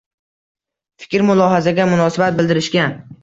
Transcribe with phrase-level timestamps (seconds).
[1.03, 2.89] fikr-mulohazaga munosabat bildirishga